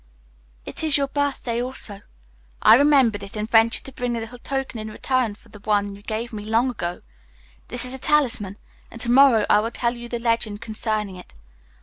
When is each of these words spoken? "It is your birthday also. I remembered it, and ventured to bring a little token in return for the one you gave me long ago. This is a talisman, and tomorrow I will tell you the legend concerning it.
"It 0.65 0.83
is 0.83 0.97
your 0.97 1.07
birthday 1.09 1.61
also. 1.61 2.01
I 2.63 2.73
remembered 2.73 3.21
it, 3.21 3.35
and 3.35 3.47
ventured 3.47 3.83
to 3.83 3.91
bring 3.91 4.17
a 4.17 4.19
little 4.19 4.39
token 4.39 4.79
in 4.79 4.89
return 4.89 5.35
for 5.35 5.49
the 5.49 5.59
one 5.59 5.95
you 5.95 6.01
gave 6.01 6.33
me 6.33 6.43
long 6.43 6.71
ago. 6.71 7.01
This 7.67 7.85
is 7.85 7.93
a 7.93 7.99
talisman, 7.99 8.57
and 8.89 8.99
tomorrow 8.99 9.45
I 9.47 9.59
will 9.59 9.69
tell 9.69 9.95
you 9.95 10.09
the 10.09 10.17
legend 10.17 10.59
concerning 10.59 11.17
it. 11.17 11.35